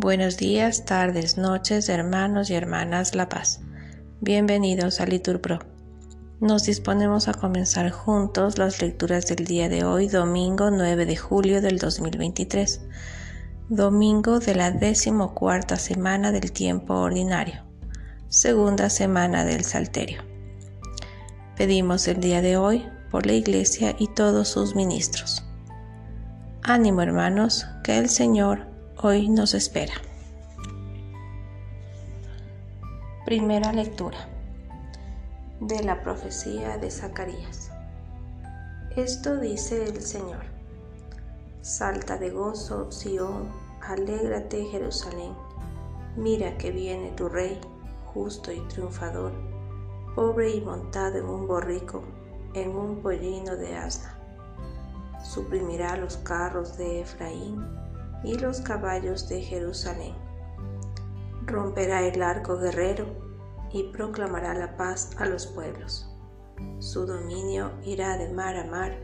Buenos 0.00 0.36
días, 0.36 0.84
tardes, 0.84 1.38
noches, 1.38 1.88
hermanos 1.88 2.50
y 2.50 2.54
hermanas 2.54 3.16
La 3.16 3.28
Paz. 3.28 3.60
Bienvenidos 4.20 5.00
a 5.00 5.06
Liturpro. 5.06 5.58
Nos 6.40 6.62
disponemos 6.62 7.26
a 7.26 7.34
comenzar 7.34 7.90
juntos 7.90 8.58
las 8.58 8.80
lecturas 8.80 9.26
del 9.26 9.44
día 9.44 9.68
de 9.68 9.82
hoy, 9.82 10.06
domingo 10.06 10.70
9 10.70 11.04
de 11.04 11.16
julio 11.16 11.60
del 11.60 11.78
2023, 11.78 12.80
domingo 13.70 14.38
de 14.38 14.54
la 14.54 14.70
decimocuarta 14.70 15.74
semana 15.74 16.30
del 16.30 16.52
tiempo 16.52 16.94
ordinario, 16.94 17.64
segunda 18.28 18.90
semana 18.90 19.44
del 19.44 19.64
Salterio. 19.64 20.22
Pedimos 21.56 22.06
el 22.06 22.20
día 22.20 22.40
de 22.40 22.56
hoy 22.56 22.88
por 23.10 23.26
la 23.26 23.32
Iglesia 23.32 23.96
y 23.98 24.06
todos 24.06 24.46
sus 24.46 24.76
ministros. 24.76 25.47
Ánimo 26.70 27.00
hermanos, 27.00 27.66
que 27.82 27.96
el 27.96 28.10
Señor 28.10 28.66
hoy 28.98 29.30
nos 29.30 29.54
espera. 29.54 29.94
Primera 33.24 33.72
lectura 33.72 34.18
de 35.60 35.82
la 35.82 36.02
profecía 36.02 36.76
de 36.76 36.90
Zacarías. 36.90 37.70
Esto 38.94 39.40
dice 39.40 39.82
el 39.86 40.02
Señor. 40.02 40.44
Salta 41.62 42.18
de 42.18 42.28
gozo, 42.28 42.92
Sión, 42.92 43.48
alégrate, 43.80 44.66
Jerusalén. 44.66 45.32
Mira 46.16 46.58
que 46.58 46.70
viene 46.70 47.12
tu 47.12 47.30
rey, 47.30 47.58
justo 48.12 48.52
y 48.52 48.60
triunfador, 48.68 49.32
pobre 50.14 50.50
y 50.50 50.60
montado 50.60 51.16
en 51.16 51.24
un 51.24 51.48
borrico, 51.48 52.02
en 52.52 52.76
un 52.76 53.00
pollino 53.00 53.56
de 53.56 53.74
asna. 53.74 54.17
Suprimirá 55.22 55.96
los 55.96 56.16
carros 56.18 56.76
de 56.76 57.00
Efraín 57.00 57.64
y 58.22 58.38
los 58.38 58.60
caballos 58.60 59.28
de 59.28 59.40
Jerusalén. 59.42 60.14
Romperá 61.44 62.02
el 62.02 62.22
arco 62.22 62.58
guerrero 62.58 63.06
y 63.72 63.84
proclamará 63.92 64.54
la 64.54 64.76
paz 64.76 65.10
a 65.18 65.26
los 65.26 65.46
pueblos. 65.46 66.08
Su 66.78 67.06
dominio 67.06 67.72
irá 67.84 68.16
de 68.16 68.32
mar 68.32 68.56
a 68.56 68.64
mar, 68.64 68.98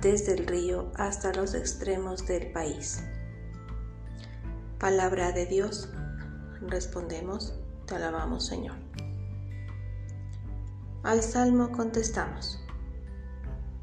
desde 0.00 0.34
el 0.34 0.46
río 0.46 0.92
hasta 0.96 1.32
los 1.32 1.54
extremos 1.54 2.26
del 2.26 2.52
país. 2.52 3.02
Palabra 4.78 5.32
de 5.32 5.46
Dios, 5.46 5.90
respondemos, 6.60 7.54
te 7.86 7.96
alabamos 7.96 8.46
Señor. 8.46 8.76
Al 11.02 11.22
salmo 11.22 11.70
contestamos, 11.70 12.63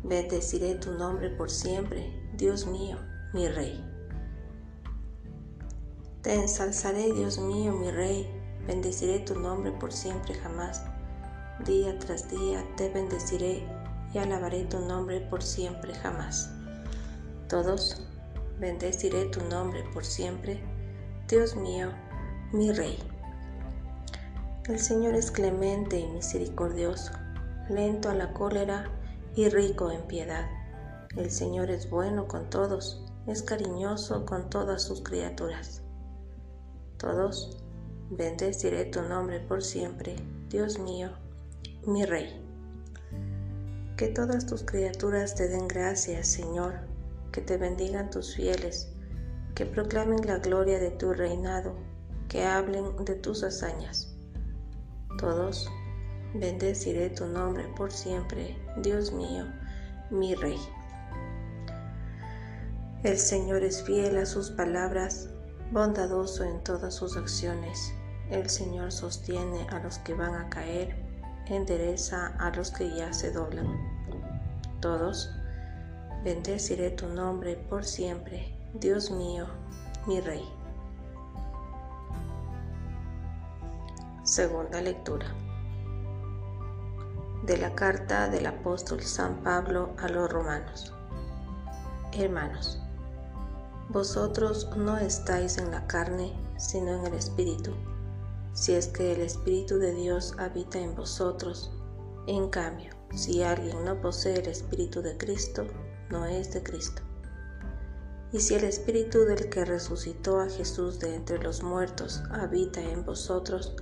bendeciré 0.03 0.75
tu 0.75 0.91
nombre 0.93 1.29
por 1.29 1.49
siempre, 1.49 2.11
Dios 2.35 2.65
mío, 2.65 2.97
mi 3.33 3.47
Rey. 3.47 3.83
Te 6.21 6.33
ensalzaré, 6.33 7.13
Dios 7.13 7.39
mío, 7.39 7.73
mi 7.73 7.91
Rey, 7.91 8.27
bendeciré 8.65 9.19
tu 9.19 9.39
nombre 9.39 9.71
por 9.71 9.91
siempre 9.91 10.33
jamás. 10.35 10.83
Día 11.65 11.97
tras 11.99 12.29
día 12.29 12.65
te 12.75 12.89
bendeciré 12.89 13.63
y 14.13 14.17
alabaré 14.17 14.65
tu 14.65 14.79
nombre 14.79 15.21
por 15.21 15.43
siempre 15.43 15.93
jamás. 15.93 16.51
Todos, 17.47 18.01
bendeciré 18.59 19.25
tu 19.25 19.41
nombre 19.45 19.83
por 19.93 20.05
siempre, 20.05 20.59
Dios 21.27 21.55
mío, 21.55 21.91
mi 22.51 22.71
Rey. 22.71 22.97
El 24.67 24.79
Señor 24.79 25.15
es 25.15 25.31
clemente 25.31 25.99
y 25.99 26.07
misericordioso, 26.07 27.11
lento 27.69 28.09
a 28.09 28.13
la 28.13 28.33
cólera 28.33 28.89
y 29.35 29.49
rico 29.49 29.91
en 29.91 30.01
piedad. 30.03 30.49
El 31.15 31.31
Señor 31.31 31.69
es 31.69 31.89
bueno 31.89 32.27
con 32.27 32.49
todos, 32.49 33.05
es 33.27 33.43
cariñoso 33.43 34.25
con 34.25 34.49
todas 34.49 34.83
sus 34.83 35.01
criaturas 35.01 35.81
todos, 37.01 37.57
bendeciré 38.11 38.85
tu 38.85 39.01
nombre 39.01 39.39
por 39.39 39.63
siempre, 39.63 40.15
Dios 40.49 40.77
mío, 40.77 41.09
mi 41.87 42.05
Rey. 42.05 42.39
Que 43.97 44.09
todas 44.09 44.45
tus 44.45 44.61
criaturas 44.61 45.33
te 45.33 45.47
den 45.47 45.67
gracias, 45.67 46.27
Señor, 46.27 46.75
que 47.31 47.41
te 47.41 47.57
bendigan 47.57 48.11
tus 48.11 48.35
fieles, 48.35 48.93
que 49.55 49.65
proclamen 49.65 50.27
la 50.27 50.37
gloria 50.37 50.77
de 50.77 50.91
tu 50.91 51.11
reinado, 51.11 51.73
que 52.29 52.45
hablen 52.45 53.03
de 53.03 53.15
tus 53.15 53.43
hazañas. 53.43 54.15
Todos, 55.17 55.67
bendeciré 56.33 57.09
tu 57.09 57.25
nombre 57.25 57.65
por 57.75 57.91
siempre, 57.91 58.57
Dios 58.77 59.11
mío, 59.11 59.45
mi 60.09 60.35
Rey. 60.35 60.59
El 63.03 63.17
Señor 63.17 63.63
es 63.63 63.83
fiel 63.83 64.17
a 64.17 64.25
sus 64.25 64.51
palabras 64.51 65.29
bondadoso 65.71 66.43
en 66.43 66.63
todas 66.63 66.95
sus 66.95 67.17
acciones. 67.17 67.93
El 68.29 68.49
Señor 68.49 68.91
sostiene 68.91 69.67
a 69.69 69.79
los 69.79 69.97
que 69.99 70.13
van 70.13 70.35
a 70.35 70.49
caer, 70.49 70.95
endereza 71.47 72.27
a 72.39 72.51
los 72.55 72.71
que 72.71 72.89
ya 72.95 73.11
se 73.11 73.31
doblan. 73.31 73.67
Todos, 74.79 75.31
bendeciré 76.23 76.91
tu 76.91 77.07
nombre 77.07 77.55
por 77.55 77.83
siempre, 77.83 78.55
Dios 78.75 79.11
mío, 79.11 79.47
mi 80.07 80.21
Rey. 80.21 80.47
Segunda 84.23 84.79
lectura 84.81 85.25
de 87.51 87.57
la 87.57 87.75
carta 87.75 88.29
del 88.29 88.45
apóstol 88.45 89.01
San 89.01 89.43
Pablo 89.43 89.89
a 89.97 90.07
los 90.07 90.31
romanos. 90.31 90.93
Hermanos, 92.13 92.79
vosotros 93.89 94.69
no 94.77 94.97
estáis 94.97 95.57
en 95.57 95.69
la 95.69 95.85
carne, 95.85 96.31
sino 96.57 96.95
en 96.95 97.07
el 97.07 97.13
Espíritu, 97.13 97.73
si 98.53 98.71
es 98.71 98.87
que 98.87 99.11
el 99.11 99.19
Espíritu 99.19 99.79
de 99.79 99.93
Dios 99.93 100.33
habita 100.37 100.79
en 100.79 100.95
vosotros. 100.95 101.73
En 102.25 102.49
cambio, 102.49 102.93
si 103.13 103.43
alguien 103.43 103.83
no 103.83 103.99
posee 103.99 104.39
el 104.39 104.47
Espíritu 104.47 105.01
de 105.01 105.17
Cristo, 105.17 105.67
no 106.09 106.25
es 106.25 106.53
de 106.53 106.63
Cristo. 106.63 107.01
Y 108.31 108.39
si 108.39 108.55
el 108.55 108.63
Espíritu 108.63 109.25
del 109.25 109.49
que 109.49 109.65
resucitó 109.65 110.39
a 110.39 110.49
Jesús 110.49 110.99
de 110.99 111.15
entre 111.15 111.37
los 111.37 111.63
muertos 111.63 112.23
habita 112.31 112.79
en 112.79 113.03
vosotros, 113.03 113.75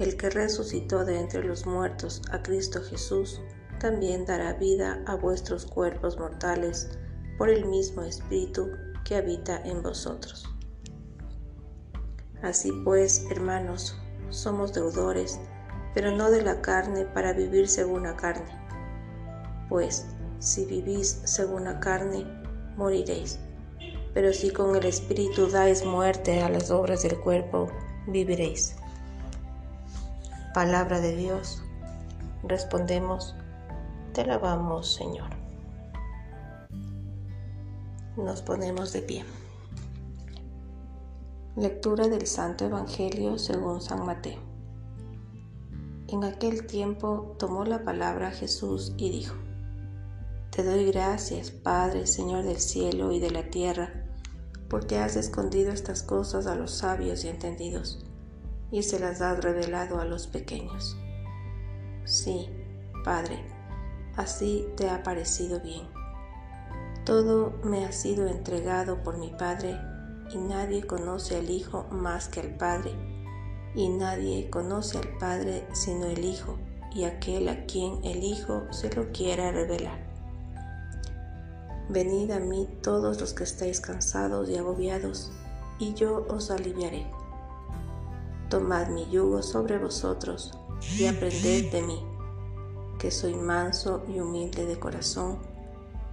el 0.00 0.16
que 0.16 0.30
resucitó 0.30 1.04
de 1.04 1.20
entre 1.20 1.44
los 1.44 1.66
muertos 1.66 2.22
a 2.32 2.42
Cristo 2.42 2.80
Jesús, 2.82 3.40
también 3.78 4.24
dará 4.24 4.54
vida 4.54 5.02
a 5.06 5.14
vuestros 5.14 5.66
cuerpos 5.66 6.18
mortales 6.18 6.98
por 7.36 7.50
el 7.50 7.66
mismo 7.66 8.02
Espíritu 8.02 8.70
que 9.04 9.16
habita 9.16 9.60
en 9.62 9.82
vosotros. 9.82 10.48
Así 12.42 12.72
pues, 12.82 13.26
hermanos, 13.30 13.94
somos 14.30 14.72
deudores, 14.72 15.38
pero 15.94 16.10
no 16.10 16.30
de 16.30 16.42
la 16.42 16.62
carne 16.62 17.04
para 17.04 17.34
vivir 17.34 17.68
según 17.68 18.04
la 18.04 18.16
carne. 18.16 18.58
Pues, 19.68 20.06
si 20.38 20.64
vivís 20.64 21.20
según 21.24 21.64
la 21.64 21.78
carne, 21.78 22.24
moriréis. 22.76 23.38
Pero 24.14 24.32
si 24.32 24.50
con 24.50 24.74
el 24.74 24.86
Espíritu 24.86 25.48
dais 25.48 25.84
muerte 25.84 26.40
a 26.40 26.48
las 26.48 26.70
obras 26.70 27.02
del 27.02 27.20
cuerpo, 27.20 27.70
viviréis. 28.06 28.79
Palabra 30.54 31.00
de 31.00 31.16
Dios. 31.16 31.62
Respondemos, 32.42 33.36
te 34.12 34.22
alabamos, 34.22 34.94
Señor 34.94 35.40
nos 38.24 38.42
ponemos 38.42 38.92
de 38.92 39.02
pie. 39.02 39.24
Lectura 41.56 42.08
del 42.08 42.26
Santo 42.26 42.64
Evangelio 42.64 43.38
según 43.38 43.80
San 43.80 44.04
Mateo. 44.04 44.38
En 46.08 46.24
aquel 46.24 46.66
tiempo 46.66 47.36
tomó 47.38 47.64
la 47.64 47.84
palabra 47.84 48.30
Jesús 48.30 48.94
y 48.96 49.10
dijo, 49.10 49.36
Te 50.50 50.64
doy 50.64 50.86
gracias, 50.90 51.50
Padre, 51.50 52.06
Señor 52.06 52.44
del 52.44 52.58
cielo 52.58 53.12
y 53.12 53.20
de 53.20 53.30
la 53.30 53.48
tierra, 53.50 54.06
porque 54.68 54.98
has 54.98 55.16
escondido 55.16 55.72
estas 55.72 56.02
cosas 56.02 56.46
a 56.46 56.56
los 56.56 56.72
sabios 56.72 57.24
y 57.24 57.28
entendidos, 57.28 58.04
y 58.70 58.82
se 58.82 58.98
las 58.98 59.20
has 59.20 59.42
revelado 59.42 60.00
a 60.00 60.04
los 60.04 60.26
pequeños. 60.26 60.96
Sí, 62.04 62.48
Padre, 63.04 63.44
así 64.16 64.66
te 64.76 64.88
ha 64.90 65.02
parecido 65.02 65.60
bien 65.60 66.00
todo 67.04 67.54
me 67.64 67.86
ha 67.86 67.92
sido 67.92 68.28
entregado 68.28 69.02
por 69.02 69.18
mi 69.18 69.30
Padre, 69.30 69.76
y 70.32 70.38
nadie 70.38 70.86
conoce 70.86 71.36
al 71.36 71.50
Hijo 71.50 71.86
más 71.90 72.28
que 72.28 72.40
al 72.40 72.56
Padre, 72.56 72.92
y 73.74 73.88
nadie 73.88 74.50
conoce 74.50 74.98
al 74.98 75.18
Padre 75.18 75.66
sino 75.72 76.06
el 76.06 76.24
Hijo, 76.24 76.58
y 76.92 77.04
aquel 77.04 77.48
a 77.48 77.64
quien 77.64 78.04
el 78.04 78.22
Hijo 78.22 78.64
se 78.70 78.94
lo 78.94 79.10
quiera 79.12 79.50
revelar. 79.50 79.98
Venid 81.88 82.30
a 82.30 82.38
mí 82.38 82.68
todos 82.82 83.20
los 83.20 83.32
que 83.32 83.44
estáis 83.44 83.80
cansados 83.80 84.48
y 84.48 84.56
agobiados, 84.56 85.32
y 85.78 85.94
yo 85.94 86.26
os 86.28 86.50
aliviaré. 86.50 87.10
Tomad 88.50 88.88
mi 88.88 89.08
yugo 89.08 89.44
sobre 89.44 89.78
vosotros 89.78 90.50
y 90.98 91.06
aprended 91.06 91.70
de 91.70 91.82
mí, 91.82 92.04
que 92.98 93.12
soy 93.12 93.34
manso 93.34 94.02
y 94.08 94.18
humilde 94.18 94.66
de 94.66 94.76
corazón 94.76 95.38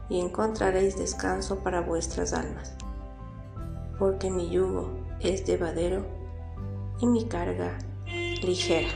y 0.07 0.19
encontraréis 0.19 1.00
descanso 1.00 1.63
para 1.63 1.81
vuestras 1.81 2.34
almas, 2.34 2.75
porque 3.98 4.30
mi 4.30 4.51
yugo 4.51 4.92
es 5.19 5.45
llevadero 5.45 6.06
y 7.01 7.07
mi 7.07 7.25
carga 7.25 7.80
ligera. 8.06 8.90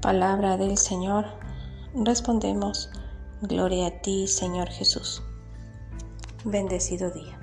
Palabra 0.00 0.56
del 0.56 0.78
Señor, 0.78 1.24
respondemos, 1.92 2.88
Gloria 3.40 3.88
a 3.88 4.00
ti, 4.00 4.28
Señor 4.28 4.68
Jesús. 4.68 5.24
Bendecido 6.44 7.10
día. 7.10 7.41